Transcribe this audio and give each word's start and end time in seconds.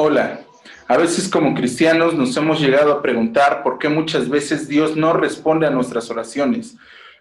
Hola, 0.00 0.42
a 0.86 0.96
veces 0.96 1.28
como 1.28 1.56
cristianos 1.56 2.14
nos 2.14 2.36
hemos 2.36 2.60
llegado 2.60 2.92
a 2.92 3.02
preguntar 3.02 3.64
por 3.64 3.80
qué 3.80 3.88
muchas 3.88 4.28
veces 4.28 4.68
Dios 4.68 4.96
no 4.96 5.12
responde 5.12 5.66
a 5.66 5.70
nuestras 5.70 6.08
oraciones, 6.08 6.76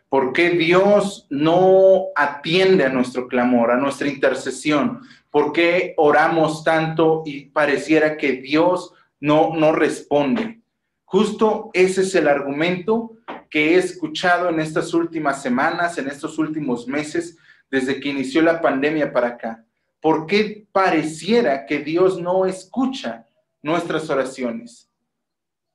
por 0.10 0.32
qué 0.32 0.52
Dios 0.52 1.26
no 1.32 2.10
atiende 2.16 2.86
a 2.86 2.90
nuestro 2.90 3.28
clamor, 3.28 3.72
a 3.72 3.78
nuestra 3.78 4.08
intercesión, 4.08 5.02
por 5.32 5.54
qué 5.54 5.96
oramos 5.98 6.64
tanto 6.64 7.24
y 7.26 7.46
pareciera 7.46 8.16
que 8.16 8.34
Dios 8.34 8.94
no, 9.20 9.56
no 9.56 9.72
responde. 9.72 10.62
Justo 11.04 11.72
ese 11.74 12.02
es 12.02 12.14
el 12.14 12.28
argumento 12.28 13.14
que 13.50 13.74
he 13.74 13.78
escuchado 13.80 14.50
en 14.50 14.60
estas 14.60 14.94
últimas 14.94 15.42
semanas, 15.42 15.98
en 15.98 16.10
estos 16.10 16.38
últimos 16.38 16.88
meses, 16.88 17.40
desde 17.72 18.00
que 18.00 18.10
inició 18.10 18.44
la 18.44 18.62
pandemia 18.62 19.12
para 19.12 19.30
acá. 19.30 19.64
¿Por 20.02 20.28
qué 20.28 20.68
pareciera 20.72 21.66
que 21.66 21.80
Dios 21.80 22.22
no 22.22 22.46
escucha 22.46 23.26
nuestras 23.62 24.10
oraciones? 24.10 24.90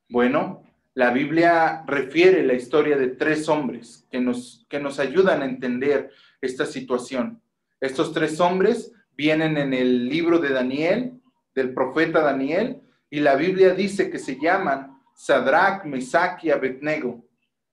Bueno, 0.09 0.63
la 0.93 1.11
Biblia 1.11 1.83
refiere 1.87 2.43
la 2.43 2.53
historia 2.53 2.97
de 2.97 3.09
tres 3.09 3.49
hombres 3.49 4.05
que 4.11 4.19
nos, 4.19 4.65
que 4.69 4.79
nos 4.79 4.99
ayudan 4.99 5.41
a 5.41 5.45
entender 5.45 6.11
esta 6.41 6.65
situación. 6.65 7.41
Estos 7.81 8.13
tres 8.13 8.39
hombres 8.39 8.93
vienen 9.17 9.57
en 9.57 9.73
el 9.73 10.07
libro 10.07 10.39
de 10.39 10.49
Daniel, 10.49 11.19
del 11.55 11.73
profeta 11.73 12.21
Daniel, 12.21 12.81
y 13.09 13.19
la 13.19 13.35
Biblia 13.35 13.73
dice 13.73 14.09
que 14.09 14.19
se 14.19 14.39
llaman 14.39 14.99
Sadrach, 15.15 15.85
Mesach 15.85 16.43
y 16.43 16.51
Abednego. 16.51 17.25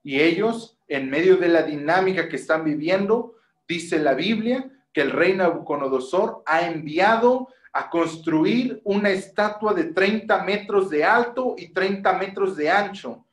Y 0.03 0.21
ellos, 0.21 0.79
en 0.89 1.11
medio 1.11 1.37
de 1.37 1.49
la 1.49 1.63
dinámica 1.63 2.29
que 2.29 2.37
están 2.37 2.65
viviendo, 2.65 3.37
dice 3.69 3.99
la 3.99 4.15
Biblia 4.15 4.71
que 4.93 5.03
el 5.03 5.11
rey 5.11 5.35
Nabucodonosor 5.35 6.43
ha 6.47 6.67
enviado 6.67 7.49
a 7.73 7.89
construir 7.89 8.81
una 8.85 9.11
estatua 9.11 9.73
de 9.75 9.85
30 9.85 10.43
metros 10.45 10.91
de 10.91 11.05
alto 11.05 11.55
y 11.57 11.73
30 11.73 12.13
metros 12.15 12.57
de 12.57 12.71
ancho, 12.71 13.27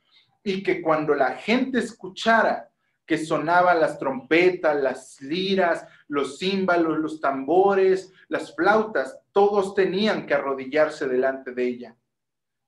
y 0.44 0.62
que 0.62 0.80
cuando 0.80 1.14
la 1.14 1.32
gente 1.32 1.78
escuchara 1.78 2.70
que 3.04 3.18
sonaban 3.18 3.80
las 3.80 3.98
trompetas, 3.98 4.80
las 4.80 5.20
liras, 5.20 5.86
los 6.08 6.38
címbalos, 6.38 6.98
los 6.98 7.20
tambores, 7.20 8.12
las 8.28 8.54
flautas, 8.54 9.18
todos 9.32 9.74
tenían 9.74 10.26
que 10.26 10.34
arrodillarse 10.34 11.08
delante 11.08 11.52
de 11.52 11.66
ella. 11.66 11.96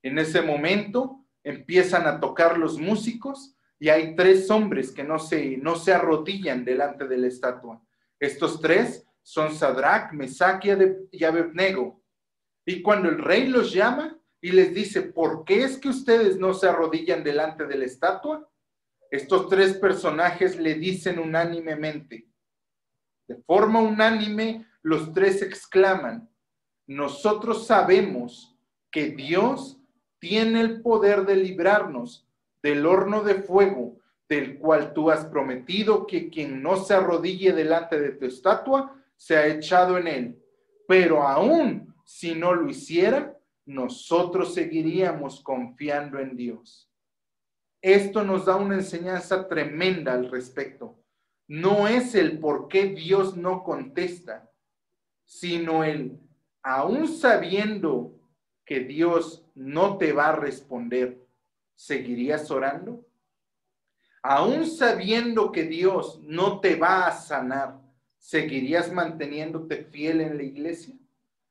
En 0.03 0.19
ese 0.19 0.41
momento 0.41 1.25
empiezan 1.45 2.07
a 2.07 2.19
tocar 2.20 2.59
los 2.59 2.79
músicos 2.79 3.55
y 3.79 3.91
hay 3.91 4.17
tres 4.17 4.51
hombres 4.51 4.92
que 4.92 5.05
no 5.05 5.19
se, 5.19 5.59
no 5.59 5.77
se 5.77 5.92
arrodillan 5.92 6.64
delante 6.64 7.07
de 7.07 7.19
la 7.19 7.27
estatua. 7.27 7.83
Estos 8.21 8.61
tres 8.61 9.07
son 9.23 9.55
Sadrach, 9.55 10.13
Mesach 10.13 10.63
y 11.11 11.25
Abednego. 11.25 12.03
Y 12.67 12.83
cuando 12.83 13.09
el 13.09 13.19
rey 13.19 13.49
los 13.49 13.73
llama 13.73 14.21
y 14.41 14.53
les 14.53 14.75
dice, 14.75 15.03
¿por 15.03 15.45
qué 15.45 15.65
es 15.65 15.79
que 15.79 15.89
ustedes 15.89 16.39
no 16.39 16.53
se 16.53 16.69
arrodillan 16.69 17.25
delante 17.25 17.67
de 17.67 17.77
la 17.77 17.87
estatua? 17.87 18.48
Estos 19.11 19.48
tres 19.48 19.75
personajes 19.75 20.59
le 20.59 20.75
dicen 20.75 21.19
unánimemente, 21.19 22.29
de 23.27 23.37
forma 23.43 23.81
unánime, 23.81 24.67
los 24.83 25.13
tres 25.13 25.43
exclaman, 25.43 26.29
nosotros 26.87 27.67
sabemos 27.67 28.57
que 28.91 29.11
Dios 29.11 29.81
tiene 30.19 30.61
el 30.61 30.83
poder 30.83 31.25
de 31.25 31.37
librarnos 31.37 32.29
del 32.63 32.87
horno 32.87 33.23
de 33.23 33.35
fuego 33.37 34.01
del 34.31 34.61
cual 34.61 34.92
tú 34.95 35.11
has 35.11 35.27
prometido 35.27 36.06
que 36.06 36.31
quien 36.31 36.62
no 36.62 36.77
se 36.77 36.95
arrodille 36.95 37.53
delante 37.53 38.00
de 38.00 38.12
tu 38.12 38.27
estatua 38.27 38.97
se 39.17 39.36
ha 39.36 39.47
echado 39.48 39.98
en 39.98 40.06
él. 40.06 40.42
Pero 40.86 41.27
aún 41.27 41.92
si 42.05 42.36
no 42.36 42.55
lo 42.55 42.70
hiciera, 42.70 43.36
nosotros 43.67 44.55
seguiríamos 44.55 45.41
confiando 45.41 46.20
en 46.20 46.36
Dios. 46.36 46.89
Esto 47.83 48.23
nos 48.23 48.46
da 48.46 48.55
una 48.55 48.77
enseñanza 48.77 49.48
tremenda 49.48 50.13
al 50.13 50.30
respecto. 50.30 51.02
No 51.48 51.89
es 51.89 52.14
el 52.14 52.39
por 52.39 52.68
qué 52.68 52.86
Dios 52.86 53.36
no 53.36 53.64
contesta, 53.64 54.48
sino 55.24 55.83
el, 55.83 56.20
aún 56.62 57.08
sabiendo 57.08 58.14
que 58.64 58.80
Dios 58.80 59.45
no 59.57 59.98
te 59.98 60.12
va 60.12 60.29
a 60.29 60.36
responder, 60.36 61.27
¿seguirías 61.74 62.48
orando? 62.52 63.05
Aún 64.23 64.67
sabiendo 64.67 65.51
que 65.53 65.64
Dios 65.64 66.20
no 66.23 66.61
te 66.61 66.77
va 66.77 67.07
a 67.07 67.13
sanar, 67.13 67.81
¿seguirías 68.19 68.92
manteniéndote 68.92 69.85
fiel 69.85 70.20
en 70.20 70.36
la 70.36 70.42
iglesia? 70.42 70.95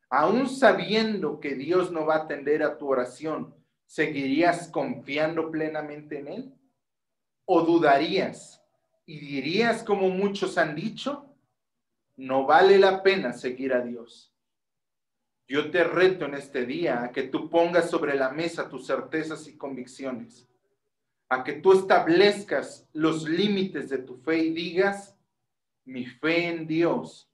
Aún 0.10 0.50
sabiendo 0.50 1.40
que 1.40 1.56
Dios 1.56 1.92
no 1.92 2.06
va 2.06 2.16
a 2.16 2.24
atender 2.24 2.64
a 2.64 2.78
tu 2.78 2.88
oración, 2.88 3.56
¿seguirías 3.86 4.68
confiando 4.68 5.52
plenamente 5.52 6.20
en 6.20 6.28
Él? 6.28 6.54
¿O 7.46 7.62
dudarías 7.62 8.64
y 9.06 9.20
dirías 9.20 9.84
como 9.84 10.10
muchos 10.10 10.58
han 10.58 10.76
dicho? 10.76 11.26
No 12.16 12.46
vale 12.46 12.78
la 12.78 13.02
pena 13.02 13.34
seguir 13.34 13.74
a 13.74 13.82
Dios. 13.82 14.34
Yo 15.48 15.72
te 15.72 15.84
reto 15.84 16.26
en 16.26 16.36
este 16.36 16.66
día 16.66 17.04
a 17.04 17.12
que 17.12 17.24
tú 17.24 17.50
pongas 17.50 17.90
sobre 17.90 18.16
la 18.16 18.30
mesa 18.30 18.70
tus 18.70 18.86
certezas 18.86 19.48
y 19.48 19.58
convicciones 19.58 20.49
a 21.30 21.44
que 21.44 21.54
tú 21.54 21.74
establezcas 21.74 22.90
los 22.92 23.30
límites 23.30 23.90
de 23.90 24.00
tu 24.00 24.18
fe 24.18 24.40
y 24.40 24.54
digas, 24.54 25.16
mi 25.86 26.06
fe 26.06 26.48
en 26.48 26.66
Dios 26.66 27.32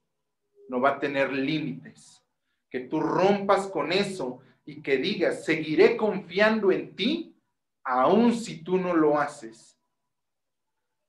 no 0.68 0.80
va 0.80 0.90
a 0.90 1.00
tener 1.00 1.32
límites. 1.32 2.22
Que 2.70 2.80
tú 2.80 3.00
rompas 3.00 3.68
con 3.68 3.92
eso 3.92 4.40
y 4.66 4.82
que 4.82 4.98
digas, 4.98 5.44
seguiré 5.44 5.96
confiando 5.96 6.70
en 6.70 6.94
ti 6.94 7.34
aun 7.84 8.34
si 8.34 8.62
tú 8.62 8.76
no 8.76 8.94
lo 8.94 9.18
haces. 9.18 9.78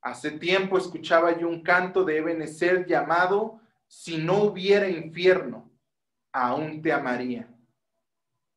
Hace 0.02 0.32
tiempo 0.32 0.78
escuchaba 0.78 1.38
yo 1.38 1.50
un 1.50 1.64
canto 1.64 2.06
de 2.06 2.18
Ebenezer 2.18 2.86
llamado, 2.86 3.60
si 3.88 4.18
no 4.18 4.44
hubiera 4.44 4.88
infierno, 4.88 5.70
aún 6.32 6.82
te 6.82 6.94
amaría. 6.94 7.50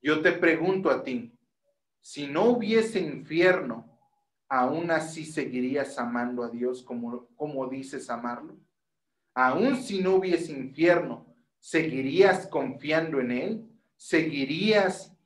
Yo 0.02 0.20
te 0.20 0.32
pregunto 0.32 0.91
a 0.91 1.02
ti, 1.02 1.32
si 2.00 2.26
no 2.26 2.44
hubiese 2.44 3.00
infierno, 3.00 3.89
aún 4.50 4.90
así 4.90 5.24
seguirías 5.24 5.96
amando 5.96 6.42
a 6.42 6.50
Dios 6.50 6.82
como, 6.82 7.28
como 7.36 7.68
dices 7.68 8.10
amarlo? 8.10 8.58
Aún 9.32 9.76
si 9.76 10.02
no 10.02 10.16
hubiese 10.16 10.52
infierno, 10.52 11.32
¿seguirías 11.60 12.48
confiando 12.48 13.20
en 13.20 13.30
Él? 13.30 13.70
¿Seguirías 13.96 15.16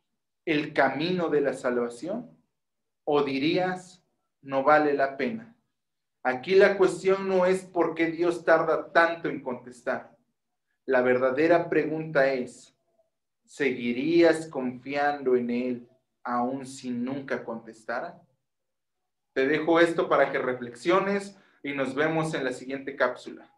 el 0.44 0.74
camino 0.74 1.30
de 1.30 1.40
la 1.40 1.54
salvación? 1.54 2.30
¿O 3.04 3.22
dirías, 3.22 4.04
no 4.42 4.62
vale 4.62 4.92
la 4.92 5.16
pena? 5.16 5.56
Aquí 6.22 6.54
la 6.54 6.76
cuestión 6.76 7.26
no 7.26 7.46
es 7.46 7.64
por 7.64 7.94
qué 7.94 8.10
Dios 8.10 8.44
tarda 8.44 8.92
tanto 8.92 9.28
en 9.28 9.42
contestar. 9.42 10.14
La 10.84 11.00
verdadera 11.00 11.70
pregunta 11.70 12.30
es, 12.30 12.76
¿seguirías 13.44 14.48
confiando 14.48 15.34
en 15.34 15.48
Él 15.48 15.88
aún 16.22 16.66
si 16.66 16.90
nunca 16.90 17.42
contestara? 17.42 18.20
Te 19.34 19.46
dejo 19.46 19.80
esto 19.80 20.08
para 20.08 20.30
que 20.30 20.38
reflexiones 20.38 21.36
y 21.62 21.72
nos 21.72 21.94
vemos 21.94 22.34
en 22.34 22.44
la 22.44 22.52
siguiente 22.52 22.94
cápsula. 22.94 23.50